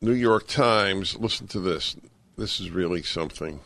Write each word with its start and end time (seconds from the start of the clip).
New 0.00 0.12
York 0.12 0.46
Times, 0.46 1.16
listen 1.18 1.46
to 1.48 1.60
this. 1.60 1.96
This 2.38 2.58
is 2.60 2.70
really 2.70 3.02
something. 3.02 3.60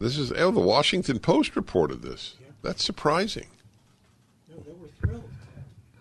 This 0.00 0.18
is, 0.18 0.32
oh, 0.32 0.50
the 0.50 0.60
Washington 0.60 1.18
Post 1.18 1.54
reported 1.56 2.02
this. 2.02 2.34
That's 2.62 2.84
surprising. 2.84 3.46
No, 4.48 4.56
they 4.62 4.72
were 4.72 4.88
thrilled. 5.00 5.28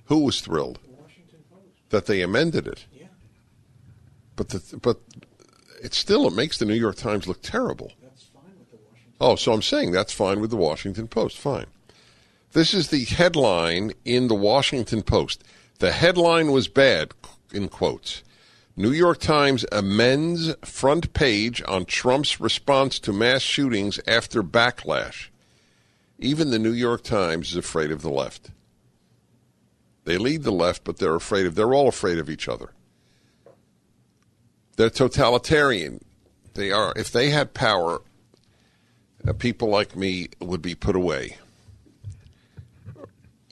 Who 0.06 0.20
was 0.20 0.42
thrilled? 0.42 0.80
The 0.84 1.02
Washington 1.02 1.40
Post. 1.52 1.90
That 1.90 2.06
they 2.08 2.22
amended 2.22 2.68
it. 2.68 2.86
Yeah, 2.98 3.06
But 4.36 4.50
the, 4.50 4.78
but 4.82 4.98
it 5.82 5.94
still 5.94 6.28
it 6.28 6.34
makes 6.34 6.58
the 6.58 6.66
New 6.66 6.74
York 6.74 6.96
Times 6.96 7.28
look 7.28 7.42
terrible. 7.42 7.92
that's 8.02 8.24
fine 8.24 8.44
with 8.58 8.72
the 8.72 8.78
Washington. 8.78 9.14
Oh, 9.22 9.36
so 9.36 9.54
I'm 9.54 9.62
saying 9.62 9.92
that's 9.92 10.14
fine 10.14 10.42
with 10.42 10.50
the 10.50 10.58
Washington 10.58 11.08
Post. 11.08 11.38
Fine. 11.38 11.68
This 12.54 12.74
is 12.74 12.90
the 12.90 13.04
headline 13.06 13.94
in 14.06 14.28
the 14.28 14.36
Washington 14.36 15.02
Post. 15.04 15.44
The 15.80 15.92
headline 15.92 16.52
was 16.52 16.68
bad, 16.68 17.12
in 17.54 17.70
quotes. 17.70 18.24
New 18.76 18.92
York 18.92 19.20
Times 19.20 19.66
amends 19.72 20.56
front 20.66 21.14
page 21.14 21.62
on 21.68 21.86
Trump's 21.86 22.40
response 22.40 22.98
to 23.00 23.14
mass 23.14 23.44
shootings 23.44 24.00
after 24.08 24.42
backlash. 24.42 25.28
Even 26.18 26.50
the 26.50 26.60
New 26.60 26.72
York 26.72 27.04
Times 27.04 27.52
is 27.52 27.56
afraid 27.58 27.92
of 27.92 28.02
the 28.02 28.10
left. 28.10 28.50
They 30.06 30.18
lead 30.18 30.44
the 30.44 30.52
left, 30.52 30.84
but 30.84 30.98
they're 30.98 31.16
afraid 31.16 31.46
of, 31.46 31.56
they're 31.56 31.74
all 31.74 31.88
afraid 31.88 32.18
of 32.18 32.30
each 32.30 32.50
other. 32.50 32.72
They're 34.76 34.90
totalitarian. 34.90 36.04
They 36.56 36.72
are, 36.72 36.94
if 36.96 37.12
they 37.12 37.30
had 37.30 37.54
power, 37.54 38.02
uh, 39.28 39.34
people 39.34 39.70
like 39.70 39.96
me 39.96 40.30
would 40.40 40.62
be 40.62 40.76
put 40.76 40.96
away. 40.96 41.38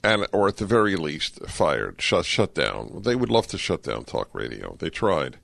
And, 0.04 0.26
or 0.32 0.48
at 0.48 0.56
the 0.56 0.66
very 0.66 0.96
least, 0.96 1.46
fired, 1.46 2.02
shut, 2.02 2.24
shut 2.24 2.54
down. 2.54 3.02
They 3.02 3.14
would 3.14 3.30
love 3.30 3.46
to 3.48 3.58
shut 3.58 3.84
down 3.84 4.04
talk 4.04 4.34
radio. 4.34 4.76
They 4.78 4.90
tried. 4.90 5.38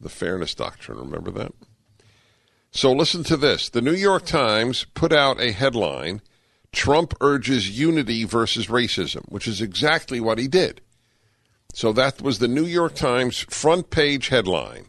The 0.00 0.08
fairness 0.08 0.54
doctrine, 0.54 0.98
remember 0.98 1.30
that? 1.32 1.52
So 2.70 2.92
listen 2.92 3.24
to 3.24 3.36
this. 3.36 3.68
The 3.68 3.80
New 3.80 3.94
York 3.94 4.26
Times 4.26 4.84
put 4.94 5.12
out 5.12 5.40
a 5.40 5.52
headline 5.52 6.20
Trump 6.72 7.14
urges 7.22 7.78
unity 7.78 8.24
versus 8.24 8.66
racism, 8.66 9.24
which 9.30 9.48
is 9.48 9.62
exactly 9.62 10.20
what 10.20 10.36
he 10.38 10.46
did. 10.46 10.82
So 11.72 11.92
that 11.94 12.20
was 12.20 12.38
the 12.38 12.48
New 12.48 12.66
York 12.66 12.94
Times 12.94 13.46
front 13.48 13.88
page 13.88 14.28
headline. 14.28 14.86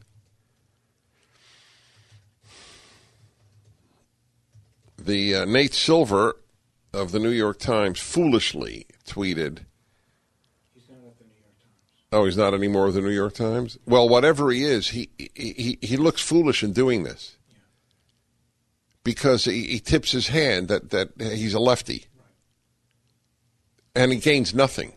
The 4.97 5.35
uh, 5.35 5.45
Nate 5.45 5.73
Silver 5.73 6.35
of 6.97 7.11
the 7.11 7.19
New 7.19 7.29
York 7.29 7.59
Times 7.59 7.99
foolishly 7.99 8.87
tweeted. 9.05 9.59
At. 9.59 9.63
Oh, 12.11 12.25
he's 12.25 12.37
not 12.37 12.53
anymore 12.53 12.85
with 12.85 12.95
the 12.95 13.01
New 13.01 13.11
York 13.11 13.33
Times. 13.33 13.77
Well, 13.85 14.09
whatever 14.09 14.49
he 14.51 14.63
is, 14.63 14.89
he 14.89 15.09
he 15.17 15.77
he 15.81 15.97
looks 15.97 16.21
foolish 16.21 16.63
in 16.63 16.73
doing 16.73 17.03
this 17.03 17.37
because 19.03 19.45
he, 19.45 19.67
he 19.67 19.79
tips 19.79 20.11
his 20.11 20.29
hand 20.29 20.67
that 20.69 20.89
that 20.89 21.09
he's 21.19 21.53
a 21.53 21.59
lefty, 21.59 22.05
and 23.95 24.11
he 24.11 24.19
gains 24.19 24.53
nothing. 24.53 24.93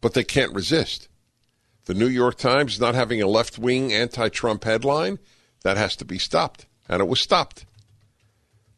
But 0.00 0.14
they 0.14 0.24
can't 0.24 0.54
resist. 0.54 1.08
The 1.84 1.94
New 1.94 2.08
York 2.08 2.36
Times 2.36 2.80
not 2.80 2.94
having 2.94 3.20
a 3.20 3.26
left 3.26 3.58
wing 3.58 3.92
anti 3.92 4.28
Trump 4.28 4.64
headline 4.64 5.18
that 5.62 5.76
has 5.76 5.96
to 5.96 6.04
be 6.04 6.18
stopped, 6.18 6.66
and 6.88 7.00
it 7.00 7.08
was 7.08 7.20
stopped. 7.20 7.64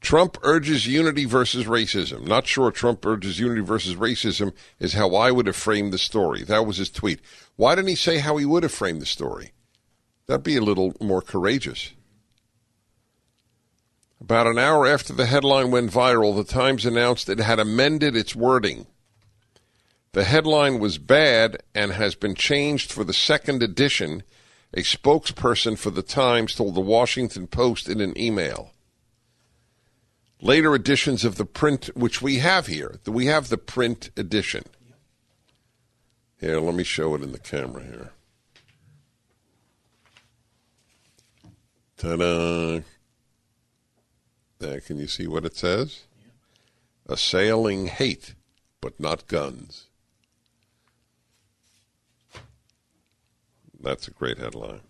Trump 0.02 0.36
urges 0.42 0.84
unity 0.84 1.24
versus 1.24 1.66
racism. 1.66 2.26
Not 2.26 2.48
sure 2.48 2.72
Trump 2.72 3.06
urges 3.06 3.38
unity 3.38 3.60
versus 3.60 3.94
racism 3.94 4.52
is 4.80 4.94
how 4.94 5.14
I 5.14 5.30
would 5.30 5.46
have 5.46 5.56
framed 5.56 5.92
the 5.92 5.98
story. 5.98 6.42
That 6.42 6.66
was 6.66 6.78
his 6.78 6.90
tweet. 6.90 7.20
Why 7.54 7.76
didn't 7.76 7.88
he 7.88 7.94
say 7.94 8.18
how 8.18 8.36
he 8.36 8.44
would 8.44 8.64
have 8.64 8.72
framed 8.72 9.00
the 9.00 9.06
story? 9.06 9.52
That'd 10.26 10.42
be 10.42 10.56
a 10.56 10.60
little 10.60 10.92
more 11.00 11.22
courageous. 11.22 11.92
About 14.20 14.48
an 14.48 14.58
hour 14.58 14.88
after 14.88 15.12
the 15.12 15.26
headline 15.26 15.70
went 15.70 15.92
viral, 15.92 16.34
the 16.34 16.44
Times 16.44 16.84
announced 16.84 17.28
it 17.28 17.38
had 17.38 17.60
amended 17.60 18.16
its 18.16 18.34
wording. 18.34 18.86
The 20.12 20.24
headline 20.24 20.80
was 20.80 20.98
bad 20.98 21.62
and 21.76 21.92
has 21.92 22.16
been 22.16 22.34
changed 22.34 22.92
for 22.92 23.04
the 23.04 23.12
second 23.12 23.62
edition, 23.62 24.24
a 24.74 24.80
spokesperson 24.80 25.78
for 25.78 25.90
the 25.90 26.02
Times 26.02 26.56
told 26.56 26.74
the 26.74 26.80
Washington 26.80 27.46
Post 27.46 27.88
in 27.88 28.00
an 28.00 28.18
email 28.18 28.72
later 30.42 30.74
editions 30.74 31.24
of 31.24 31.36
the 31.36 31.46
print, 31.46 31.88
which 31.96 32.20
we 32.20 32.40
have 32.40 32.66
here. 32.66 32.98
We 33.06 33.26
have 33.26 33.48
the 33.48 33.56
print 33.56 34.10
edition. 34.16 34.64
Here, 36.38 36.60
let 36.60 36.74
me 36.74 36.84
show 36.84 37.14
it 37.14 37.22
in 37.22 37.30
the 37.30 37.38
camera 37.38 37.84
here. 37.84 38.10
Ta-da! 41.96 42.80
There, 44.58 44.80
can 44.80 44.98
you 44.98 45.06
see 45.06 45.28
what 45.28 45.44
it 45.44 45.56
says? 45.56 46.02
Assailing 47.06 47.86
hate, 47.86 48.34
but 48.80 48.98
not 48.98 49.28
guns. 49.28 49.86
That's 53.80 54.08
a 54.08 54.12
great 54.12 54.38
headline. 54.38 54.80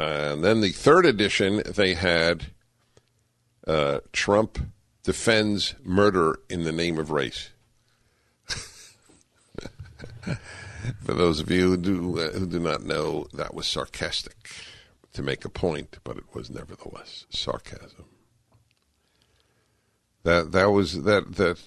And 0.00 0.42
then 0.42 0.60
the 0.62 0.70
third 0.70 1.04
edition, 1.04 1.62
they 1.66 1.92
had 1.94 2.46
uh, 3.66 4.00
Trump 4.12 4.58
defends 5.02 5.74
murder 5.84 6.38
in 6.48 6.64
the 6.64 6.72
name 6.72 6.98
of 6.98 7.10
race. 7.10 7.50
For 11.04 11.12
those 11.12 11.40
of 11.40 11.50
you 11.50 11.70
who 11.70 11.76
do, 11.76 12.18
uh, 12.18 12.30
who 12.30 12.46
do 12.46 12.58
not 12.58 12.82
know, 12.82 13.26
that 13.34 13.52
was 13.54 13.66
sarcastic 13.66 14.50
to 15.12 15.22
make 15.22 15.44
a 15.44 15.50
point, 15.50 15.98
but 16.02 16.16
it 16.16 16.34
was 16.34 16.48
nevertheless 16.48 17.26
sarcasm. 17.28 18.06
That 20.22 20.52
that 20.52 20.70
was 20.70 21.02
that 21.02 21.36
that 21.36 21.58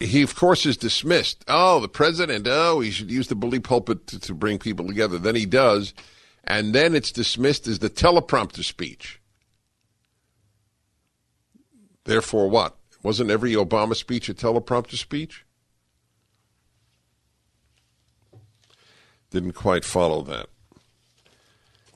he 0.00 0.22
of 0.22 0.34
course 0.34 0.64
is 0.64 0.78
dismissed. 0.78 1.44
Oh, 1.46 1.80
the 1.80 1.88
president. 1.88 2.46
Oh, 2.48 2.80
he 2.80 2.90
should 2.90 3.10
use 3.10 3.28
the 3.28 3.34
bully 3.34 3.60
pulpit 3.60 4.06
to, 4.08 4.18
to 4.20 4.34
bring 4.34 4.58
people 4.58 4.86
together. 4.86 5.18
Then 5.18 5.34
he 5.34 5.46
does 5.46 5.92
and 6.48 6.74
then 6.74 6.96
it's 6.96 7.12
dismissed 7.12 7.68
as 7.68 7.78
the 7.78 7.90
teleprompter 7.90 8.64
speech. 8.64 9.20
Therefore, 12.04 12.48
what? 12.48 12.74
Wasn't 13.02 13.30
every 13.30 13.52
Obama 13.52 13.94
speech 13.94 14.30
a 14.30 14.34
teleprompter 14.34 14.96
speech? 14.96 15.44
Didn't 19.30 19.52
quite 19.52 19.84
follow 19.84 20.22
that. 20.22 20.46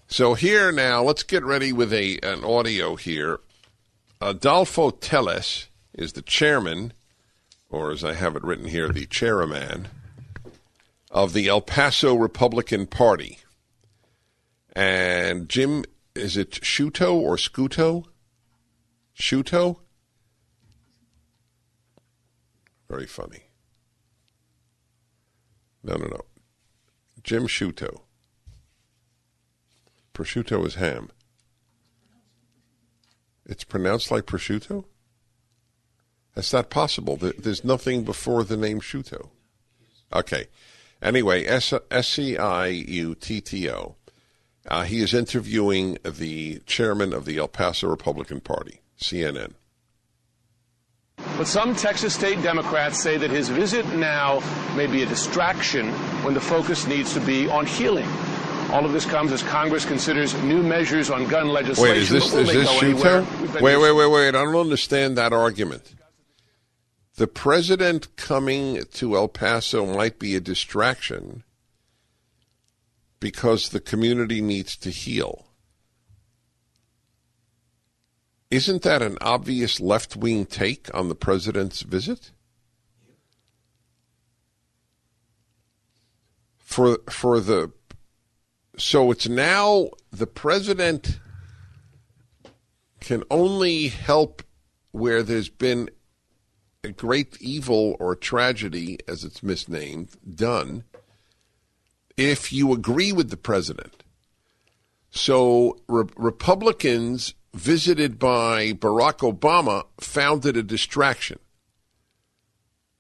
So 0.07 0.35
here 0.35 0.71
now, 0.71 1.03
let's 1.03 1.23
get 1.23 1.43
ready 1.43 1.73
with 1.73 1.91
a 1.91 2.19
an 2.23 2.45
audio 2.45 2.97
here. 2.97 3.41
Adolfo 4.21 4.91
Telles 4.91 5.69
is 5.95 6.13
the 6.13 6.21
chairman, 6.21 6.93
or 7.71 7.91
as 7.91 8.05
I 8.05 8.13
have 8.13 8.37
it 8.37 8.45
written 8.45 8.67
here, 8.67 8.91
the 8.91 9.07
chairman 9.07 9.89
of 11.11 11.33
the 11.33 11.49
El 11.49 11.63
Paso 11.63 12.15
Republican 12.15 12.87
Party. 12.87 13.39
And 14.73 15.49
Jim, 15.49 15.85
is 16.15 16.37
it 16.37 16.51
Sciutto 16.51 17.15
or 17.15 17.37
Scuto? 17.37 18.05
Sciutto? 19.19 19.79
Very 22.89 23.07
funny. 23.07 23.45
No, 25.83 25.97
no, 25.97 26.07
no. 26.07 26.21
Jim 27.23 27.47
Sciutto. 27.47 28.03
Prosciutto 30.15 30.67
is 30.67 30.75
ham. 30.75 31.11
It's 33.47 33.65
pronounced 33.65 34.11
like 34.11 34.25
prosciutto? 34.25 34.85
That's 36.35 36.53
not 36.53 36.71
possible. 36.71 37.17
There's 37.17 37.65
nothing 37.65 38.05
before 38.05 38.45
the 38.45 38.57
name 38.57 38.81
Sciutto. 38.81 39.31
Okay. 40.13 40.47
Anyway, 41.01 41.45
S 41.45 41.75
C 42.03 42.37
I 42.37 42.67
U 42.69 43.15
T 43.15 43.41
T 43.41 43.69
O. 43.71 43.97
Uh, 44.69 44.85
he 44.85 45.01
is 45.01 45.13
interviewing 45.13 45.99
the 46.05 46.61
chairman 46.67 47.13
of 47.13 47.25
the 47.25 47.39
El 47.39 47.49
Paso 47.49 47.89
Republican 47.89 48.41
Party, 48.41 48.81
CNN. 49.01 49.55
But 51.37 51.47
some 51.47 51.75
Texas 51.75 52.15
state 52.15 52.43
Democrats 52.43 53.01
say 53.01 53.17
that 53.17 53.31
his 53.31 53.49
visit 53.49 53.87
now 53.95 54.41
may 54.77 54.87
be 54.87 55.03
a 55.03 55.07
distraction 55.07 55.91
when 56.25 56.35
the 56.35 56.41
focus 56.41 56.87
needs 56.87 57.13
to 57.15 57.21
be 57.21 57.49
on 57.49 57.67
healing. 57.67 58.09
All 58.71 58.85
of 58.85 58.93
this 58.93 59.05
comes 59.05 59.33
as 59.33 59.43
Congress 59.43 59.85
considers 59.85 60.35
new 60.43 60.63
measures 60.63 61.11
on 61.11 61.27
gun 61.29 61.49
legislation. 61.49 61.95
Wait, 61.95 62.03
is 62.03 62.09
this 62.09 62.33
is 62.33 62.53
this 62.53 62.69
go 62.69 62.79
anywhere? 62.79 63.23
Sciutto? 63.23 63.41
We've 63.41 63.53
been 63.53 63.63
Wait, 63.63 63.77
wait, 63.77 63.93
wait, 63.93 64.11
wait. 64.11 64.29
I 64.29 64.33
don't 64.33 64.57
understand 64.57 65.19
that 65.19 65.33
argument. 65.33 65.95
The 67.17 67.27
president 67.27 68.17
coming 68.17 68.83
to 68.95 69.17
El 69.17 69.29
Paso 69.29 69.85
might 69.85 70.19
be 70.19 70.35
a 70.35 70.41
distraction 70.41 71.45
because 73.23 73.69
the 73.69 73.79
community 73.79 74.41
needs 74.41 74.77
to 74.77 74.91
heal. 74.91 75.47
Isn't 78.51 78.83
that 78.83 79.01
an 79.01 79.17
obvious 79.21 79.81
left 79.81 80.17
wing 80.17 80.45
take 80.45 80.93
on 80.93 81.09
the 81.09 81.15
president's 81.15 81.83
visit? 81.83 82.33
For 86.59 86.99
for 87.09 87.39
the 87.39 87.71
so 88.77 89.13
it's 89.13 89.29
now 89.29 89.91
the 90.11 90.27
president 90.27 91.21
can 92.99 93.23
only 93.31 93.87
help 93.87 94.43
where 94.91 95.23
there's 95.23 95.49
been 95.49 95.89
a 96.83 96.91
great 96.91 97.41
evil 97.41 97.97
or 98.01 98.17
tragedy, 98.17 98.99
as 99.07 99.23
it's 99.23 99.45
misnamed, 99.45 100.17
done, 100.35 100.85
if 102.17 102.53
you 102.53 102.73
agree 102.73 103.13
with 103.13 103.31
the 103.31 103.37
president. 103.37 104.03
So 105.11 105.79
re- 105.89 106.05
Republicans 106.17 107.35
visited 107.55 108.19
by 108.19 108.73
Barack 108.73 109.19
Obama 109.19 109.85
found 110.01 110.47
it 110.47 110.57
a 110.57 110.63
distraction. 110.63 111.39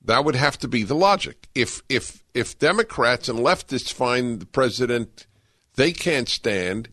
That 0.05 0.25
would 0.25 0.35
have 0.35 0.59
to 0.59 0.69
be 0.69 0.83
the 0.83 0.95
logic. 0.95 1.49
If 1.55 1.83
if 1.89 2.23
if 2.35 2.59
Democrats 2.59 3.29
and 3.29 3.39
leftists 3.39 3.93
find 3.93 4.41
the 4.41 4.47
president 4.47 5.27
they 5.77 5.93
can't 5.93 6.29
stand 6.29 6.89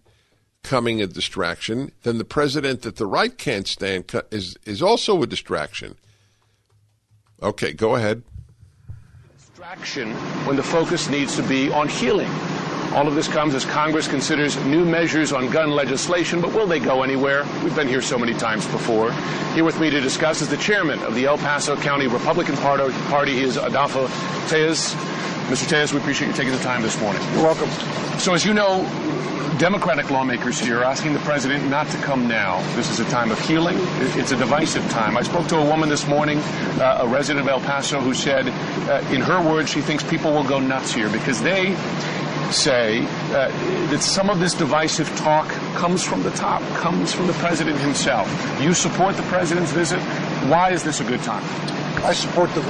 coming 0.64 1.02
a 1.02 1.08
distraction, 1.08 1.92
then 2.04 2.18
the 2.18 2.26
president 2.26 2.82
that 2.84 2.98
the 2.98 3.06
right 3.06 3.38
can't 3.38 3.68
stand 3.68 4.12
is 4.32 4.58
is 4.66 4.82
also 4.82 5.22
a 5.22 5.28
distraction. 5.28 5.96
Okay, 7.42 7.74
go 7.74 7.96
ahead. 7.96 8.24
Distraction 9.60 10.14
when 10.46 10.56
the 10.56 10.64
focus 10.64 11.10
needs 11.10 11.36
to 11.36 11.44
be 11.44 11.70
on 11.70 11.90
healing. 11.90 12.30
All 12.94 13.10
of 13.10 13.16
this 13.16 13.28
comes 13.28 13.54
as 13.54 13.66
Congress 13.66 14.08
considers 14.08 14.56
new 14.64 14.86
measures 14.86 15.34
on 15.34 15.50
gun 15.50 15.72
legislation, 15.72 16.40
but 16.40 16.54
will 16.54 16.66
they 16.66 16.80
go 16.80 17.04
anywhere? 17.04 17.44
We've 17.62 17.76
been 17.76 17.90
here 17.90 18.02
so 18.02 18.18
many 18.18 18.34
times 18.34 18.66
before. 18.68 19.12
Here 19.56 19.66
with 19.66 19.78
me 19.82 19.90
to 19.90 20.00
discuss 20.00 20.42
is 20.42 20.48
the 20.48 20.56
chairman 20.56 21.00
of 21.00 21.14
the 21.14 21.26
El 21.26 21.38
Paso 21.38 21.76
County 21.76 22.08
Republican 22.08 22.56
Party. 22.56 23.34
He 23.34 23.44
is 23.44 23.58
Adolfo 23.58 24.08
Telles. 24.48 24.96
Mr. 25.50 25.68
Telles, 25.68 25.92
we 25.92 26.00
appreciate 26.00 26.28
you 26.28 26.34
taking 26.34 26.52
the 26.52 26.60
time 26.60 26.84
this 26.84 27.00
morning. 27.02 27.24
You're 27.34 27.42
welcome. 27.42 27.70
So, 28.20 28.36
as 28.36 28.46
you 28.46 28.54
know, 28.54 28.84
Democratic 29.58 30.12
lawmakers 30.12 30.60
here 30.60 30.80
are 30.80 30.84
asking 30.84 31.14
the 31.14 31.20
president 31.22 31.68
not 31.72 31.88
to 31.88 31.98
come 31.98 32.28
now. 32.28 32.62
This 32.76 32.92
is 32.92 33.00
a 33.00 33.10
time 33.10 33.32
of 33.32 33.40
healing. 33.40 33.76
It's 34.16 34.32
a 34.32 34.38
divisive 34.38 34.88
time. 34.92 35.18
I 35.18 35.24
spoke 35.24 35.48
to 35.48 35.58
a 35.58 35.66
woman 35.66 35.90
this 35.90 36.08
morning, 36.08 36.38
uh, 36.80 37.00
a 37.02 37.08
resident 37.08 37.48
of 37.48 37.52
El 37.52 37.62
Paso, 37.62 38.00
who 38.00 38.14
said, 38.14 38.48
uh, 38.88 39.04
in 39.12 39.22
her 39.22 39.42
words, 39.42 39.72
she 39.72 39.82
thinks 39.82 40.04
people 40.04 40.32
will 40.32 40.44
go 40.44 40.60
nuts 40.60 40.94
here 40.94 41.10
because 41.10 41.42
they 41.42 41.76
say 42.52 43.00
uh, 43.00 43.50
that 43.90 44.02
some 44.02 44.30
of 44.30 44.40
this 44.40 44.54
divisive 44.54 45.10
talk 45.18 45.48
comes 45.76 46.04
from 46.04 46.22
the 46.22 46.32
top, 46.32 46.62
comes 46.76 47.12
from 47.12 47.26
the 47.26 47.34
president 47.34 47.80
himself. 47.80 48.30
You 48.62 48.76
support 48.76 49.18
the 49.18 49.24
president's 49.24 49.72
visit. 49.72 50.00
Why 50.48 50.72
is 50.72 50.84
this 50.84 51.02
a 51.02 51.04
good 51.04 51.24
time? 51.24 51.44
I 52.04 52.14
support 52.14 52.50
the, 52.56 52.62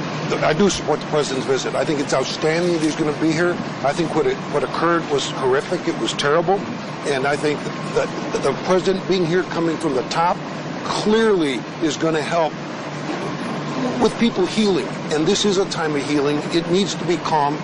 I 0.44 0.52
do 0.52 0.68
support 0.68 1.00
the 1.00 1.06
president's 1.06 1.46
visit. 1.46 1.74
I 1.74 1.84
think 1.84 2.00
it's 2.00 2.12
outstanding 2.12 2.72
that 2.72 2.82
he's 2.82 2.96
going 2.96 3.12
to 3.14 3.20
be 3.20 3.32
here. 3.32 3.52
I 3.82 3.92
think 3.92 4.14
what 4.14 4.26
it, 4.26 4.36
what 4.52 4.64
occurred 4.64 5.08
was 5.10 5.30
horrific. 5.30 5.86
It 5.86 5.98
was 5.98 6.12
terrible, 6.14 6.58
and 7.06 7.26
I 7.26 7.36
think 7.36 7.58
that 7.94 8.08
the 8.42 8.52
president 8.64 9.06
being 9.08 9.24
here, 9.24 9.44
coming 9.44 9.76
from 9.76 9.94
the 9.94 10.02
top, 10.08 10.36
clearly 10.84 11.54
is 11.82 11.96
going 11.96 12.14
to 12.14 12.22
help 12.22 12.52
with 14.02 14.18
people 14.18 14.46
healing. 14.46 14.86
And 15.12 15.26
this 15.26 15.44
is 15.44 15.58
a 15.58 15.68
time 15.70 15.94
of 15.94 16.02
healing. 16.02 16.38
It 16.52 16.68
needs 16.70 16.94
to 16.96 17.04
be 17.04 17.16
calm. 17.18 17.56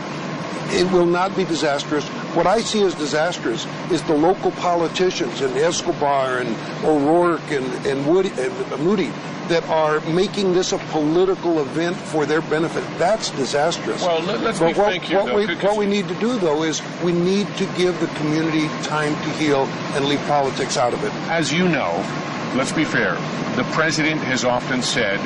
It 0.70 0.90
will 0.92 1.06
not 1.06 1.36
be 1.36 1.44
disastrous. 1.44 2.06
What 2.34 2.46
I 2.46 2.60
see 2.60 2.82
as 2.82 2.94
disastrous 2.94 3.66
is 3.90 4.02
the 4.02 4.14
local 4.16 4.50
politicians 4.52 5.40
and 5.40 5.56
Escobar 5.56 6.38
and 6.38 6.56
O'Rourke 6.84 7.50
and, 7.50 7.86
and, 7.86 8.06
Woody, 8.06 8.30
and 8.38 8.82
Moody 8.82 9.10
that 9.48 9.62
are 9.68 10.00
making 10.00 10.52
this 10.52 10.72
a 10.72 10.78
political 10.90 11.60
event 11.60 11.96
for 11.96 12.26
their 12.26 12.40
benefit. 12.42 12.82
That's 12.98 13.30
disastrous. 13.30 14.02
Well, 14.02 14.20
let- 14.22 14.40
let's 14.40 14.58
but 14.58 14.72
be 14.72 14.78
what, 14.78 14.86
frank 14.88 15.04
here, 15.04 15.18
what 15.18 15.26
though, 15.26 15.36
we, 15.36 15.54
what 15.54 15.76
we 15.76 15.86
need 15.86 16.08
to 16.08 16.14
do, 16.14 16.36
though, 16.38 16.64
is 16.64 16.82
we 17.04 17.12
need 17.12 17.46
to 17.56 17.66
give 17.76 17.98
the 18.00 18.08
community 18.18 18.66
time 18.82 19.14
to 19.14 19.30
heal 19.38 19.64
and 19.94 20.04
leave 20.06 20.20
politics 20.26 20.76
out 20.76 20.92
of 20.92 21.04
it. 21.04 21.12
As 21.30 21.52
you 21.52 21.68
know, 21.68 21.92
let's 22.56 22.72
be 22.72 22.84
fair, 22.84 23.14
the 23.54 23.64
president 23.72 24.20
has 24.22 24.44
often 24.44 24.82
said 24.82 25.20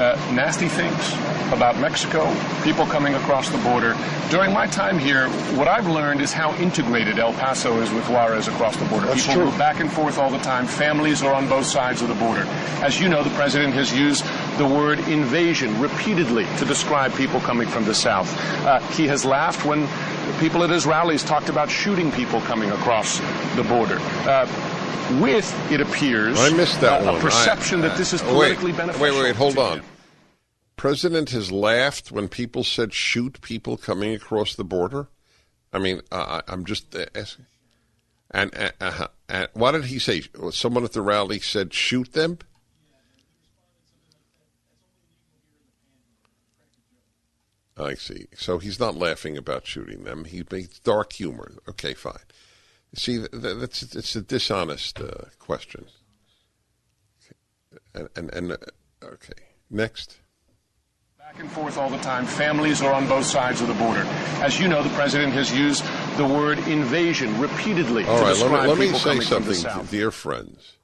uh, 0.00 0.16
nasty 0.32 0.66
things 0.66 1.12
about 1.52 1.78
Mexico, 1.78 2.24
people 2.62 2.86
coming 2.86 3.14
across 3.14 3.50
the 3.50 3.58
border. 3.58 3.94
During 4.30 4.52
my 4.52 4.66
time 4.66 4.98
here, 4.98 5.28
what 5.58 5.68
I've 5.68 5.86
learned 5.86 6.22
is 6.22 6.32
how 6.32 6.54
integrated 6.56 7.18
El 7.18 7.32
Paso 7.34 7.80
is 7.80 7.90
with 7.90 8.08
Juarez 8.08 8.48
across 8.48 8.76
the 8.76 8.86
border. 8.86 9.06
That's 9.06 9.20
people 9.26 9.34
true. 9.34 9.44
move 9.46 9.58
back 9.58 9.80
and 9.80 9.92
forth 9.92 10.16
all 10.16 10.30
the 10.30 10.38
time. 10.38 10.66
Families 10.66 11.22
are 11.22 11.34
on 11.34 11.48
both 11.48 11.66
sides 11.66 12.00
of 12.00 12.08
the 12.08 12.14
border. 12.14 12.44
As 12.82 12.98
you 12.98 13.08
know, 13.08 13.22
the 13.22 13.30
president 13.30 13.74
has 13.74 13.92
used 13.94 14.24
the 14.56 14.66
word 14.66 15.00
invasion 15.00 15.78
repeatedly 15.80 16.44
to 16.58 16.64
describe 16.64 17.12
people 17.14 17.40
coming 17.40 17.68
from 17.68 17.84
the 17.84 17.94
south. 17.94 18.32
Uh, 18.64 18.78
he 18.92 19.06
has 19.08 19.24
laughed 19.24 19.66
when 19.66 19.86
people 20.38 20.62
at 20.62 20.70
his 20.70 20.86
rallies 20.86 21.22
talked 21.22 21.48
about 21.48 21.68
shooting 21.68 22.10
people 22.12 22.40
coming 22.42 22.70
across 22.70 23.18
the 23.56 23.64
border. 23.64 23.98
Uh, 24.00 24.46
with, 25.20 25.72
it 25.72 25.80
appears, 25.80 26.38
I 26.38 26.50
missed 26.50 26.80
that 26.80 27.02
uh, 27.02 27.06
one. 27.06 27.16
a 27.16 27.20
perception 27.20 27.80
I- 27.80 27.88
that 27.88 27.98
this 27.98 28.12
is 28.12 28.22
uh, 28.22 28.26
politically 28.26 28.72
wait, 28.72 28.78
beneficial. 28.78 29.02
Wait, 29.16 29.22
wait, 29.24 29.36
hold 29.36 29.58
on. 29.58 29.82
President 30.76 31.30
has 31.30 31.52
laughed 31.52 32.10
when 32.10 32.28
people 32.28 32.64
said 32.64 32.94
shoot 32.94 33.40
people 33.42 33.76
coming 33.76 34.14
across 34.14 34.54
the 34.54 34.64
border. 34.64 35.08
I 35.72 35.78
mean, 35.78 36.00
uh, 36.10 36.40
I- 36.48 36.52
I'm 36.52 36.64
just 36.64 36.94
uh, 36.96 37.06
asking. 37.14 37.46
And, 38.30 38.54
uh, 38.56 38.70
uh, 38.80 39.06
uh, 39.28 39.46
what 39.54 39.72
did 39.72 39.86
he 39.86 39.98
say? 39.98 40.22
Someone 40.52 40.84
at 40.84 40.92
the 40.92 41.02
rally 41.02 41.40
said 41.40 41.74
shoot 41.74 42.12
them. 42.12 42.38
I 47.76 47.94
see. 47.94 48.26
So 48.36 48.58
he's 48.58 48.78
not 48.78 48.94
laughing 48.94 49.36
about 49.36 49.66
shooting 49.66 50.04
them. 50.04 50.24
He 50.24 50.44
makes 50.50 50.78
dark 50.80 51.12
humor. 51.14 51.52
Okay, 51.68 51.94
fine. 51.94 52.18
See, 52.94 53.18
th- 53.18 53.30
th- 53.30 53.56
that's 53.58 53.82
it's 53.82 54.16
a 54.16 54.22
dishonest 54.22 55.00
uh, 55.00 55.26
question. 55.38 55.86
And 57.94 58.08
and, 58.16 58.34
and 58.34 58.52
uh, 58.52 58.56
okay, 59.02 59.32
next. 59.70 60.18
Back 61.18 61.38
and 61.38 61.50
forth 61.50 61.78
all 61.78 61.88
the 61.88 61.98
time. 61.98 62.26
Families 62.26 62.82
are 62.82 62.92
on 62.92 63.06
both 63.06 63.24
sides 63.24 63.60
of 63.60 63.68
the 63.68 63.74
border. 63.74 64.02
As 64.42 64.58
you 64.58 64.66
know, 64.66 64.82
the 64.82 64.88
president 64.90 65.32
has 65.34 65.56
used 65.56 65.84
the 66.16 66.26
word 66.26 66.58
invasion 66.66 67.38
repeatedly 67.40 68.04
All 68.04 68.20
right, 68.20 68.36
let 68.36 68.50
me, 68.50 68.68
let 68.68 68.78
me 68.78 68.86
say 68.88 69.10
coming 69.10 69.22
from 69.22 69.44
the 69.44 69.54
something, 69.54 69.86
dear 69.86 70.10
friends. 70.10 70.76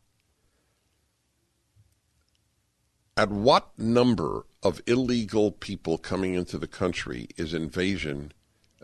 At 3.17 3.31
what 3.31 3.71
number 3.77 4.45
of 4.63 4.81
illegal 4.87 5.51
people 5.51 5.99
coming 5.99 6.35
into 6.35 6.59
the 6.59 6.69
country 6.69 7.29
is 7.37 7.55
invasion 7.55 8.33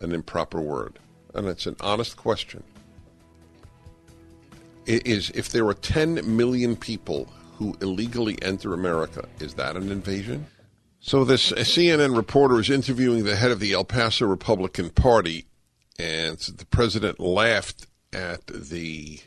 an 0.00 0.12
improper 0.12 0.60
word? 0.60 0.98
And 1.34 1.46
it's 1.46 1.66
an 1.66 1.76
honest 1.80 2.16
question. 2.16 2.64
Is 4.86 5.30
if 5.30 5.50
there 5.50 5.66
are 5.68 5.74
10 5.74 6.36
million 6.36 6.76
people 6.76 7.28
who 7.56 7.76
illegally 7.80 8.36
enter 8.42 8.74
America, 8.74 9.28
is 9.38 9.54
that 9.54 9.76
an 9.76 9.90
invasion? 9.92 10.46
So 10.98 11.24
this 11.24 11.52
CNN 11.52 12.16
reporter 12.16 12.60
is 12.60 12.70
interviewing 12.70 13.24
the 13.24 13.36
head 13.36 13.50
of 13.50 13.60
the 13.60 13.72
El 13.72 13.84
Paso 13.84 14.26
Republican 14.26 14.90
Party, 14.90 15.46
and 15.98 16.38
the 16.38 16.66
president 16.66 17.20
laughed 17.20 17.86
at 18.12 18.46
the 18.46 19.20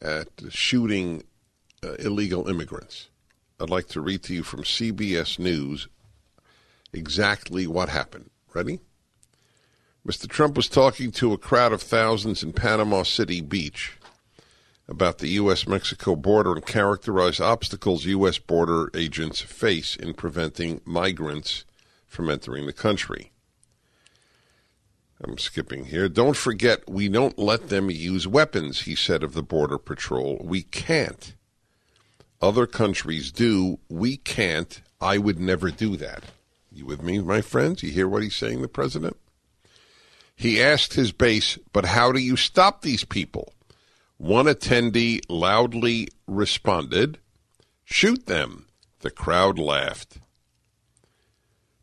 at 0.00 0.28
shooting 0.50 1.24
uh, 1.82 1.94
illegal 1.94 2.48
immigrants. 2.48 3.08
I'd 3.60 3.70
like 3.70 3.88
to 3.88 4.00
read 4.00 4.22
to 4.24 4.34
you 4.34 4.42
from 4.44 4.62
CBS 4.62 5.38
News 5.38 5.88
exactly 6.92 7.66
what 7.66 7.88
happened. 7.88 8.30
Ready? 8.54 8.80
Mr. 10.06 10.28
Trump 10.28 10.56
was 10.56 10.68
talking 10.68 11.10
to 11.12 11.32
a 11.32 11.38
crowd 11.38 11.72
of 11.72 11.82
thousands 11.82 12.42
in 12.42 12.52
Panama 12.52 13.02
City 13.02 13.40
Beach 13.40 13.97
about 14.88 15.18
the 15.18 15.28
U.S. 15.28 15.66
Mexico 15.66 16.16
border 16.16 16.52
and 16.52 16.64
characterize 16.64 17.40
obstacles 17.40 18.06
U.S. 18.06 18.38
border 18.38 18.90
agents 18.94 19.40
face 19.40 19.94
in 19.94 20.14
preventing 20.14 20.80
migrants 20.84 21.64
from 22.06 22.30
entering 22.30 22.66
the 22.66 22.72
country. 22.72 23.30
I'm 25.22 25.36
skipping 25.36 25.86
here. 25.86 26.08
Don't 26.08 26.36
forget, 26.36 26.88
we 26.88 27.08
don't 27.08 27.38
let 27.38 27.68
them 27.68 27.90
use 27.90 28.26
weapons, 28.26 28.82
he 28.82 28.94
said 28.94 29.22
of 29.22 29.34
the 29.34 29.42
Border 29.42 29.78
Patrol. 29.78 30.40
We 30.42 30.62
can't. 30.62 31.34
Other 32.40 32.66
countries 32.66 33.32
do. 33.32 33.80
We 33.88 34.16
can't. 34.16 34.80
I 35.00 35.18
would 35.18 35.40
never 35.40 35.70
do 35.70 35.96
that. 35.96 36.22
You 36.70 36.86
with 36.86 37.02
me, 37.02 37.18
my 37.18 37.40
friends? 37.40 37.82
You 37.82 37.90
hear 37.90 38.08
what 38.08 38.22
he's 38.22 38.36
saying, 38.36 38.62
the 38.62 38.68
president? 38.68 39.16
He 40.36 40.62
asked 40.62 40.94
his 40.94 41.10
base, 41.10 41.58
but 41.72 41.84
how 41.84 42.12
do 42.12 42.20
you 42.20 42.36
stop 42.36 42.82
these 42.82 43.04
people? 43.04 43.52
One 44.18 44.46
attendee 44.46 45.20
loudly 45.28 46.08
responded, 46.26 47.18
Shoot 47.84 48.26
them. 48.26 48.66
The 49.00 49.10
crowd 49.10 49.58
laughed. 49.58 50.18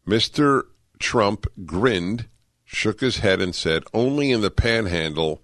Mr. 0.05 0.63
Trump 0.99 1.47
grinned, 1.65 2.27
shook 2.65 2.99
his 2.99 3.19
head, 3.19 3.41
and 3.41 3.55
said, 3.55 3.85
Only 3.93 4.31
in 4.31 4.41
the 4.41 4.51
panhandle 4.51 5.41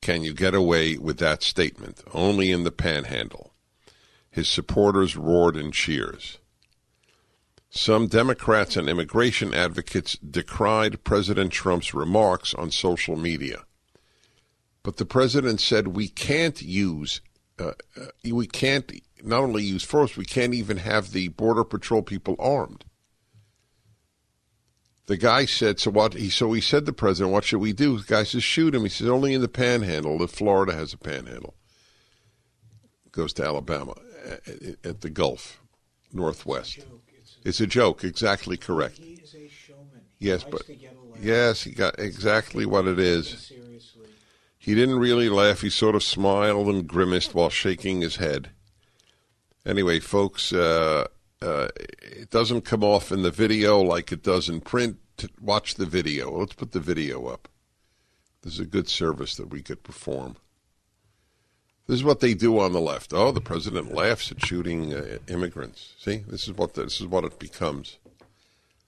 can 0.00 0.22
you 0.22 0.32
get 0.32 0.54
away 0.54 0.96
with 0.96 1.18
that 1.18 1.42
statement. 1.42 2.02
Only 2.14 2.52
in 2.52 2.62
the 2.62 2.70
panhandle. 2.70 3.52
His 4.30 4.48
supporters 4.48 5.16
roared 5.16 5.56
in 5.56 5.72
cheers. 5.72 6.38
Some 7.70 8.06
Democrats 8.06 8.76
and 8.76 8.88
immigration 8.88 9.52
advocates 9.52 10.16
decried 10.18 11.04
President 11.04 11.52
Trump's 11.52 11.92
remarks 11.92 12.54
on 12.54 12.70
social 12.70 13.16
media. 13.16 13.64
But 14.82 14.96
the 14.96 15.04
president 15.04 15.60
said 15.60 15.88
we 15.88 16.08
can't 16.08 16.60
use, 16.62 17.20
uh, 17.58 17.72
uh, 18.00 18.06
we 18.24 18.46
can't 18.46 18.90
not 19.22 19.42
only 19.42 19.62
use 19.62 19.84
force, 19.84 20.16
we 20.16 20.24
can't 20.24 20.54
even 20.54 20.78
have 20.78 21.12
the 21.12 21.28
Border 21.28 21.64
Patrol 21.64 22.02
people 22.02 22.36
armed. 22.38 22.84
The 25.06 25.16
guy 25.16 25.44
said, 25.44 25.80
so 25.80 25.90
what? 25.90 26.14
He, 26.14 26.30
so 26.30 26.52
he 26.52 26.60
said 26.60 26.80
to 26.80 26.86
the 26.86 26.92
president, 26.92 27.32
what 27.32 27.44
should 27.44 27.60
we 27.60 27.72
do? 27.72 27.98
The 27.98 28.04
guy 28.04 28.22
says, 28.22 28.44
shoot 28.44 28.74
him. 28.74 28.82
He 28.82 28.88
says, 28.88 29.08
only 29.08 29.34
in 29.34 29.40
the 29.40 29.48
panhandle, 29.48 30.22
if 30.22 30.30
Florida 30.30 30.72
has 30.72 30.92
a 30.92 30.98
panhandle. 30.98 31.54
Goes 33.10 33.32
to 33.34 33.44
Alabama 33.44 33.94
at, 34.24 34.86
at 34.86 35.00
the 35.00 35.10
Gulf, 35.10 35.60
Northwest. 36.12 36.86
It's 37.44 37.60
a 37.60 37.66
joke, 37.66 38.04
exactly 38.04 38.56
correct. 38.56 38.98
He 38.98 39.14
is 39.14 39.34
a 39.34 39.48
showman. 39.48 40.02
He 40.18 40.28
Yes, 40.28 40.44
but 40.44 40.64
to 40.66 40.74
get 40.74 40.96
yes, 41.20 41.64
he 41.64 41.72
got 41.72 41.98
exactly 41.98 42.64
what 42.64 42.86
it 42.86 43.00
is. 43.00 43.52
He 44.60 44.74
didn't 44.74 44.98
really 44.98 45.30
laugh. 45.30 45.62
He 45.62 45.70
sort 45.70 45.94
of 45.94 46.02
smiled 46.02 46.68
and 46.68 46.86
grimaced 46.86 47.34
while 47.34 47.48
shaking 47.48 48.02
his 48.02 48.16
head. 48.16 48.50
Anyway, 49.64 50.00
folks, 50.00 50.52
uh, 50.52 51.06
uh, 51.40 51.68
it 51.76 52.28
doesn't 52.28 52.66
come 52.66 52.84
off 52.84 53.10
in 53.10 53.22
the 53.22 53.30
video 53.30 53.80
like 53.80 54.12
it 54.12 54.22
does 54.22 54.50
in 54.50 54.60
print. 54.60 54.98
Watch 55.40 55.76
the 55.76 55.86
video. 55.86 56.30
Let's 56.30 56.52
put 56.52 56.72
the 56.72 56.78
video 56.78 57.26
up. 57.26 57.48
This 58.42 58.54
is 58.54 58.60
a 58.60 58.66
good 58.66 58.86
service 58.86 59.34
that 59.36 59.48
we 59.48 59.62
could 59.62 59.82
perform. 59.82 60.36
This 61.86 61.96
is 61.96 62.04
what 62.04 62.20
they 62.20 62.34
do 62.34 62.58
on 62.58 62.72
the 62.72 62.80
left. 62.82 63.14
Oh, 63.14 63.32
the 63.32 63.40
president 63.40 63.94
laughs 63.94 64.30
at 64.30 64.44
shooting 64.44 64.92
uh, 64.92 65.18
immigrants. 65.26 65.94
See, 65.98 66.18
this 66.28 66.48
is 66.48 66.52
what 66.52 66.74
this 66.74 67.00
is 67.00 67.06
what 67.06 67.24
it 67.24 67.38
becomes. 67.38 67.98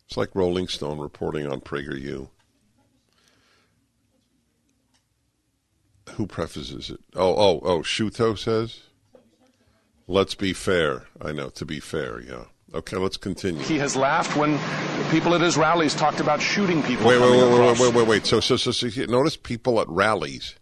It's 0.06 0.18
like 0.18 0.34
Rolling 0.34 0.68
Stone 0.68 0.98
reporting 0.98 1.46
on 1.46 1.62
PragerU. 1.62 2.28
Who 6.10 6.26
prefaces 6.26 6.90
it? 6.90 7.00
Oh, 7.14 7.34
oh, 7.34 7.60
oh, 7.64 7.78
Sciutto 7.80 8.36
says. 8.38 8.80
Let's 10.08 10.34
be 10.34 10.52
fair. 10.52 11.04
I 11.20 11.32
know, 11.32 11.48
to 11.50 11.64
be 11.64 11.80
fair, 11.80 12.20
yeah. 12.20 12.44
Okay, 12.74 12.96
let's 12.96 13.16
continue. 13.16 13.62
He 13.62 13.78
has 13.78 13.96
laughed 13.96 14.36
when 14.36 14.58
people 15.10 15.34
at 15.34 15.40
his 15.40 15.56
rallies 15.56 15.94
talked 15.94 16.20
about 16.20 16.40
shooting 16.40 16.82
people 16.82 17.06
Wait, 17.06 17.20
wait, 17.20 17.28
coming 17.28 17.52
wait, 17.52 17.60
wait, 17.60 17.80
wait, 17.80 17.94
wait, 17.94 18.06
wait. 18.08 18.26
So, 18.26 18.40
so, 18.40 18.56
so, 18.56 18.70
so 18.72 18.86
you 18.86 19.06
notice 19.06 19.36
people 19.36 19.80
at 19.80 19.88
rallies. 19.88 20.54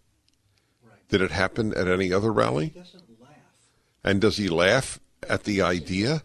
Did 1.09 1.21
it 1.21 1.31
happen 1.31 1.73
at 1.73 1.87
any 1.87 2.13
other 2.13 2.31
rally? 2.31 2.67
He 2.67 2.79
doesn't 2.79 3.03
laugh. 3.21 3.29
And 4.03 4.21
does 4.21 4.37
he 4.37 4.47
laugh 4.49 4.99
at 5.27 5.43
the 5.43 5.61
idea? 5.61 6.23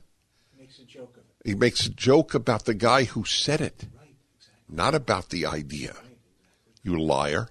He 0.57 0.61
makes 0.63 0.79
a 0.79 0.85
joke 0.85 1.17
of 1.17 1.23
it. 1.23 1.49
He 1.49 1.55
makes 1.55 1.87
a 1.87 1.91
joke 1.91 2.35
about 2.35 2.65
the 2.65 2.75
guy 2.75 3.05
who 3.05 3.25
said 3.25 3.61
it, 3.61 3.85
Right, 3.99 4.15
exactly. 4.37 4.77
not 4.77 4.95
about 4.95 5.31
the 5.31 5.47
idea. 5.47 5.95
You 6.83 7.01
liar. 7.01 7.49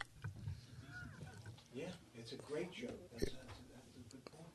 Yeah, 1.74 1.86
it's 2.18 2.32
a 2.34 2.36
great 2.38 2.72
joke. 2.72 2.92
That's, 3.14 3.26
that's, 3.26 3.36
that's 3.36 4.14
a 4.14 4.16
good 4.16 4.26
point. 4.26 4.48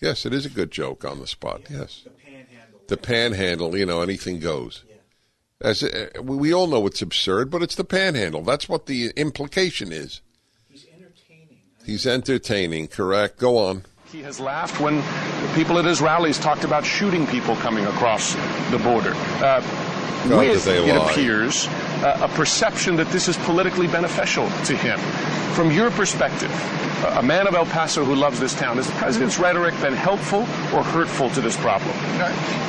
Yes, 0.00 0.26
it 0.26 0.34
is 0.34 0.44
a 0.44 0.50
good 0.50 0.70
joke 0.70 1.04
on 1.04 1.20
the 1.20 1.26
spot. 1.26 1.62
Yes. 1.70 2.02
The 2.04 2.10
panhandle. 2.10 2.80
The 2.86 2.96
panhandle, 2.96 3.76
you 3.76 3.86
know, 3.86 4.02
anything 4.02 4.40
goes. 4.40 4.84
Yeah. 4.88 4.96
As 5.60 5.82
uh, 5.82 6.08
we 6.22 6.36
we 6.36 6.52
all 6.52 6.66
know 6.66 6.86
it's 6.86 7.00
absurd, 7.00 7.50
but 7.50 7.62
it's 7.62 7.74
the 7.74 7.84
panhandle. 7.84 8.42
That's 8.42 8.68
what 8.68 8.86
the 8.86 9.10
implication 9.16 9.90
is. 9.92 10.20
He's 10.68 10.86
entertaining. 10.92 11.58
He's 11.84 12.06
entertaining, 12.06 12.88
correct? 12.88 13.38
Go 13.38 13.56
on. 13.56 13.84
He 14.12 14.22
has 14.22 14.38
laughed 14.38 14.80
when 14.80 15.02
people 15.54 15.78
at 15.78 15.84
his 15.84 16.00
rallies 16.00 16.38
talked 16.38 16.64
about 16.64 16.84
shooting 16.84 17.26
people 17.26 17.56
coming 17.56 17.86
across 17.86 18.34
the 18.70 18.78
border. 18.82 19.12
Uh, 19.42 19.62
God, 20.28 20.48
with, 20.48 20.66
it 20.66 20.94
lie. 20.94 21.10
appears, 21.10 21.68
uh, 22.02 22.18
a 22.22 22.28
perception 22.28 22.96
that 22.96 23.08
this 23.08 23.28
is 23.28 23.36
politically 23.38 23.86
beneficial 23.86 24.48
to 24.64 24.76
him. 24.76 24.98
From 25.54 25.70
your 25.70 25.90
perspective, 25.90 26.50
a 27.04 27.16
a 27.16 27.22
man 27.22 27.46
of 27.46 27.54
El 27.54 27.64
Paso 27.66 28.04
who 28.04 28.14
loves 28.14 28.38
this 28.40 28.54
town, 28.54 28.76
has 28.76 28.88
the 28.88 28.92
president's 28.94 29.38
rhetoric 29.38 29.74
been 29.80 29.94
helpful 29.94 30.40
or 30.74 30.82
hurtful 30.82 31.30
to 31.30 31.40
this 31.40 31.56
problem? 31.56 31.90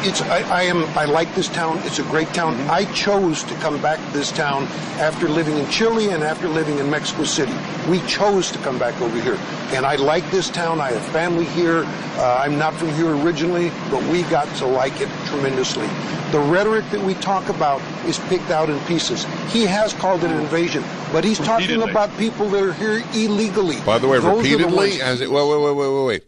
It's 0.04 0.22
I, 0.22 0.40
I 0.50 0.62
am 0.64 0.84
I 0.98 1.06
like 1.06 1.34
this 1.36 1.50
town. 1.50 1.80
It's 1.84 2.00
a 2.00 2.04
great 2.04 2.30
town. 2.30 2.56
I 2.70 2.86
chose 2.94 3.44
to 3.44 3.54
come 3.56 3.82
back 3.82 4.00
to 4.00 4.18
this 4.18 4.32
town 4.32 4.64
after 5.00 5.28
living 5.28 5.58
in 5.58 5.70
Chile 5.70 6.12
and 6.12 6.24
after 6.24 6.48
living 6.48 6.80
in 6.80 6.90
Mexico 6.90 7.26
City. 7.26 7.54
We 7.90 8.00
chose 8.02 8.52
to 8.52 8.60
come 8.60 8.80
back 8.80 9.00
over 9.02 9.20
here, 9.20 9.38
and 9.76 9.86
I 9.86 9.96
like 9.96 10.30
this 10.32 10.50
town. 10.50 10.80
I 10.80 10.92
have 10.92 11.06
family 11.08 11.46
here. 11.46 11.84
Uh, 12.16 12.42
I'm 12.44 12.58
not 12.58 12.74
from 12.74 12.90
here 12.94 13.16
originally, 13.18 13.70
but 13.92 14.02
we 14.04 14.24
got 14.24 14.48
to 14.58 14.66
like 14.66 15.02
it 15.02 15.10
tremendously. 15.28 15.88
The 16.32 16.40
rhetoric 16.40 16.90
that 16.92 17.02
we 17.02 17.14
talk 17.16 17.48
about 17.50 17.82
is 18.06 18.20
picked 18.28 18.50
out 18.50 18.70
in 18.70 18.80
pieces. 18.82 19.26
He 19.52 19.66
has 19.66 19.94
called 19.94 20.24
it 20.24 20.32
an 20.32 20.40
invasion, 20.40 20.84
but 21.12 21.24
he's 21.24 21.40
talking 21.40 21.82
about 21.82 22.16
people 22.18 22.50
that 22.50 22.64
are 22.64 22.74
here 22.74 23.04
illegally. 23.14 23.80
By 23.86 23.98
the 24.00 24.08
way, 24.08 24.18
Those 24.18 24.26
are 24.26 24.32
the 24.32 24.38
repeatedly 24.38 24.90
ones- 24.90 25.02
has 25.02 25.22
it? 25.22 25.32
Wait, 25.32 25.48
wait, 25.48 25.62
wait, 25.62 25.76
wait, 25.76 25.90
wait, 25.90 26.06
wait. 26.06 26.24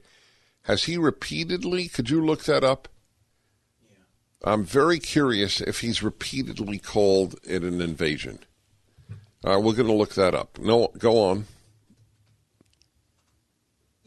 Has 0.64 0.84
he 0.84 0.98
repeatedly? 0.98 1.88
Could 1.88 2.10
you 2.10 2.24
look 2.24 2.44
that 2.44 2.64
up? 2.64 2.88
I'm 4.44 4.64
very 4.64 5.00
curious 5.00 5.60
if 5.60 5.82
he's 5.82 6.02
repeatedly 6.02 6.80
called 6.80 7.36
it 7.44 7.64
an 7.64 7.82
invasion. 7.82 8.40
All 9.44 9.56
right, 9.56 9.64
we're 9.64 9.74
going 9.74 9.88
to 9.88 9.94
look 9.94 10.14
that 10.16 10.34
up. 10.34 10.58
No, 10.60 10.92
go 10.98 11.22
on. 11.24 11.46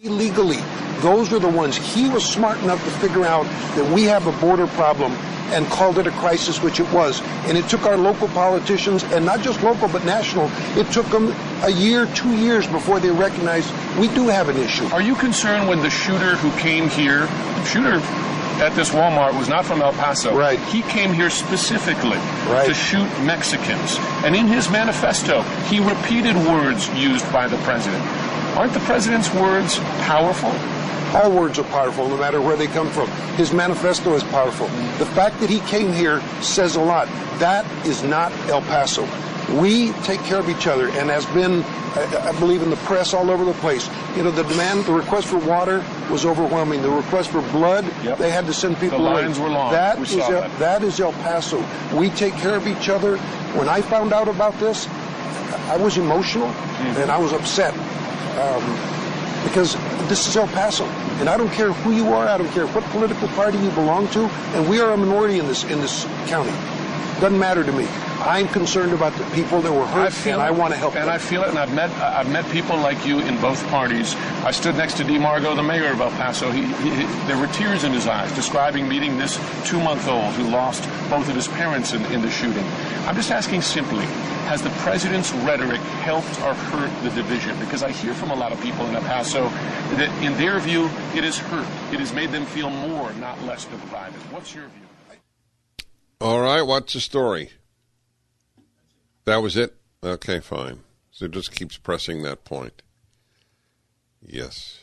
Illegally. 0.03 0.59
Those 1.01 1.33
are 1.33 1.39
the 1.39 1.49
ones 1.49 1.77
he 1.77 2.09
was 2.09 2.25
smart 2.25 2.59
enough 2.59 2.83
to 2.85 2.91
figure 2.91 3.25
out 3.25 3.45
that 3.77 3.93
we 3.95 4.03
have 4.05 4.27
a 4.27 4.33
border 4.41 4.67
problem 4.67 5.13
and 5.53 5.65
called 5.67 5.99
it 5.99 6.07
a 6.09 6.11
crisis, 6.13 6.61
which 6.61 6.81
it 6.81 6.91
was. 6.93 7.21
And 7.47 7.57
it 7.57 7.69
took 7.69 7.87
our 7.87 7.97
local 7.97 8.27
politicians, 8.29 9.05
and 9.05 9.25
not 9.25 9.43
just 9.43 9.63
local 9.63 9.87
but 9.89 10.05
national, 10.05 10.51
it 10.77 10.91
took 10.93 11.07
them 11.07 11.33
a 11.63 11.71
year, 11.71 12.07
two 12.15 12.35
years 12.35 12.67
before 12.67 12.99
they 12.99 13.11
recognized 13.11 13.73
we 13.99 14.09
do 14.09 14.27
have 14.29 14.49
an 14.49 14.57
issue. 14.57 14.87
Are 14.87 15.03
you 15.03 15.15
concerned 15.15 15.69
when 15.69 15.81
the 15.81 15.91
shooter 15.91 16.35
who 16.37 16.51
came 16.59 16.89
here, 16.89 17.29
shooter 17.67 18.01
at 18.61 18.75
this 18.75 18.91
Walmart 18.91 19.37
was 19.39 19.49
not 19.49 19.65
from 19.65 19.83
El 19.83 19.93
Paso. 19.93 20.37
Right. 20.37 20.59
He 20.67 20.83
came 20.83 21.13
here 21.13 21.31
specifically 21.31 22.19
Right. 22.49 22.67
to 22.67 22.75
shoot 22.75 23.09
Mexicans. 23.25 23.97
And 24.25 24.37
in 24.37 24.47
his 24.47 24.71
manifesto, 24.71 25.43
he 25.69 25.81
repeated 25.81 26.37
words 26.37 26.89
used 26.91 27.31
by 27.33 27.49
the 27.49 27.57
president. 27.59 28.22
Aren't 28.57 28.75
the 28.75 28.81
president's 28.81 29.33
words 29.35 29.79
powerful? 30.07 30.51
All 31.19 31.31
words 31.31 31.59
are 31.59 31.65
powerful, 31.65 32.09
no 32.09 32.17
matter 32.17 32.41
where 32.41 32.57
they 32.57 32.67
come 32.67 32.89
from. 32.91 33.09
His 33.37 33.53
manifesto 33.53 34.15
is 34.15 34.23
powerful. 34.25 34.67
The 34.99 35.07
fact 35.07 35.41
that 35.41 35.51
he 35.51 35.61
came 35.61 35.93
here 35.93 36.21
says 36.43 36.77
a 36.77 36.81
lot. 36.81 37.07
That 37.39 37.65
is 37.87 38.03
not 38.03 38.33
El 38.49 38.63
Paso. 38.63 39.07
We 39.61 39.93
take 40.05 40.21
care 40.21 40.39
of 40.39 40.49
each 40.49 40.67
other, 40.67 40.89
and 40.89 41.11
has 41.11 41.27
been, 41.27 41.63
I, 41.65 42.29
I 42.35 42.39
believe, 42.41 42.63
in 42.63 42.71
the 42.71 42.77
press 42.77 43.13
all 43.13 43.31
over 43.31 43.45
the 43.45 43.53
place. 43.55 43.91
You 44.17 44.23
know, 44.23 44.31
the 44.31 44.45
demand, 44.45 44.85
the 44.85 44.93
request 44.93 45.27
for 45.27 45.39
water 45.39 45.85
was 46.11 46.25
overwhelming. 46.25 46.81
The 46.81 46.91
request 46.91 47.31
for 47.31 47.43
blood, 47.51 47.85
Yep. 48.05 48.17
they 48.19 48.31
had 48.31 48.47
to 48.47 48.55
send 48.55 48.79
people 48.79 48.99
The 49.01 49.05
away. 49.05 49.23
lines 49.25 49.39
were 49.39 49.49
long. 49.51 49.73
That 49.73 49.97
We 49.99 50.05
is 50.05 50.17
El, 50.17 50.31
that. 50.31 50.59
that 50.61 50.83
is 50.83 50.99
El 51.01 51.13
Paso. 51.13 51.63
We 51.95 52.09
take 52.11 52.35
care 52.35 52.55
of 52.55 52.67
each 52.67 52.89
other. 52.89 53.17
When 53.59 53.69
I 53.69 53.83
found 53.83 54.13
out 54.15 54.29
about 54.29 54.59
this, 54.59 54.89
I 55.69 55.77
was 55.77 55.99
emotional 55.99 56.49
Mm-hmm. 56.49 57.03
and 57.03 57.11
I 57.13 57.19
was 57.19 57.33
upset. 57.33 57.75
Um, 58.39 58.63
because 59.45 59.75
this 60.09 60.29
is 60.29 60.37
El 60.37 60.47
Paso, 60.49 60.85
and 61.19 61.29
I 61.29 61.37
don't 61.37 61.51
care 61.51 61.73
who 61.73 61.91
you 61.93 62.13
are, 62.13 62.29
I 62.29 62.39
don't 62.39 62.49
care 62.53 62.67
what 62.69 62.85
political 62.85 63.27
party 63.29 63.59
you 63.59 63.71
belong 63.71 64.07
to, 64.11 64.21
and 64.55 64.69
we 64.71 64.81
are 64.81 64.93
a 64.93 64.97
minority 64.97 65.41
in 65.41 65.49
this 65.49 65.65
in 65.65 65.81
this 65.81 66.05
county. 66.27 66.53
Doesn't 67.21 67.39
matter 67.39 67.65
to 67.65 67.73
me. 67.73 67.87
I'm 68.23 68.47
concerned 68.49 68.93
about 68.93 69.13
the 69.15 69.25
people 69.35 69.61
that 69.63 69.73
were 69.73 69.85
hurt, 69.87 70.15
and 70.29 70.41
I 70.41 70.53
want 70.53 70.73
to 70.73 70.79
help 70.79 70.95
And 70.95 71.05
them. 71.09 71.11
I 71.15 71.19
feel 71.19 71.43
it, 71.43 71.49
and 71.51 71.59
I've 71.59 71.75
met 71.75 71.91
I've 72.01 72.31
met 72.31 72.49
people 72.53 72.77
like 72.77 73.05
you 73.05 73.19
in 73.19 73.41
both 73.41 73.61
parties. 73.69 74.15
I 74.45 74.53
stood 74.53 74.77
next 74.77 74.97
to 74.99 75.05
Dee 75.05 75.19
Margo, 75.19 75.55
the 75.57 75.63
mayor 75.63 75.91
of 75.91 76.01
El 76.01 76.11
Paso. 76.13 76.53
He, 76.53 76.63
he, 76.63 76.91
he- 76.91 77.27
there 77.27 77.37
were 77.37 77.49
tears 77.49 77.83
in 77.83 77.93
his 77.93 78.07
eyes, 78.07 78.31
describing 78.37 78.89
meeting 78.89 79.19
this 79.19 79.39
two-month-old 79.69 80.33
who 80.35 80.45
lost 80.51 80.85
both 81.11 81.29
of 81.29 81.35
his 81.35 81.49
parents 81.49 81.93
in, 81.95 82.05
in 82.07 82.23
the 82.23 82.31
shooting. 82.31 82.65
I'm 83.05 83.17
just 83.17 83.31
asking 83.33 83.63
simply, 83.63 84.05
has 84.47 84.63
the 84.63 84.71
president's 84.71 85.33
rhetoric 85.33 85.81
helped 85.81 86.41
or 86.43 86.55
hurt 86.55 87.03
the 87.03 87.11
division? 87.11 87.59
Because 87.59 87.83
I 87.83 87.91
hear 87.91 88.15
from 88.15 88.31
a 88.31 88.35
lot 88.37 88.53
of 88.53 88.61
people 88.61 88.87
in 88.87 88.95
El 88.95 89.03
Paso 89.03 89.49
that, 89.97 90.23
in 90.23 90.33
their 90.35 90.61
view, 90.61 90.85
it 91.17 91.25
has 91.25 91.37
hurt. 91.37 91.67
It 91.93 91.99
has 91.99 92.13
made 92.13 92.31
them 92.31 92.47
feel 92.47 92.71
more, 92.71 93.13
not 93.15 93.43
less 93.43 93.65
divided. 93.65 94.15
What's 94.31 94.55
your 94.55 94.67
view? 94.69 95.19
All 96.21 96.41
right, 96.41 96.63
what's 96.63 96.93
the 96.93 97.01
story? 97.01 97.51
That 99.25 99.43
was 99.43 99.57
it? 99.57 99.75
Okay, 100.05 100.39
fine. 100.39 100.81
So 101.11 101.25
it 101.25 101.33
just 101.33 101.53
keeps 101.53 101.77
pressing 101.77 102.23
that 102.23 102.45
point. 102.45 102.83
Yes. 104.25 104.79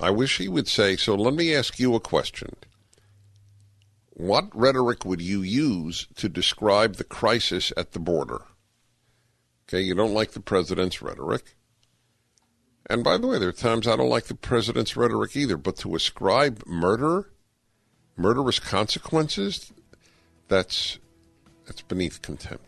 I 0.00 0.10
wish 0.10 0.38
he 0.38 0.46
would 0.46 0.68
say, 0.68 0.94
so 0.94 1.16
let 1.16 1.34
me 1.34 1.52
ask 1.52 1.80
you 1.80 1.96
a 1.96 2.00
question. 2.00 2.54
What 4.18 4.50
rhetoric 4.52 5.04
would 5.04 5.22
you 5.22 5.42
use 5.42 6.08
to 6.16 6.28
describe 6.28 6.96
the 6.96 7.04
crisis 7.04 7.72
at 7.76 7.92
the 7.92 8.00
border? 8.00 8.42
Okay, 9.68 9.80
you 9.80 9.94
don't 9.94 10.12
like 10.12 10.32
the 10.32 10.40
president's 10.40 11.00
rhetoric. 11.00 11.54
And 12.90 13.04
by 13.04 13.16
the 13.16 13.28
way, 13.28 13.38
there 13.38 13.50
are 13.50 13.52
times 13.52 13.86
I 13.86 13.94
don't 13.94 14.08
like 14.08 14.24
the 14.24 14.34
president's 14.34 14.96
rhetoric 14.96 15.36
either, 15.36 15.56
but 15.56 15.76
to 15.76 15.94
ascribe 15.94 16.64
murder, 16.66 17.30
murderous 18.16 18.58
consequences, 18.58 19.72
that's 20.48 20.98
that's 21.64 21.82
beneath 21.82 22.20
contempt. 22.20 22.67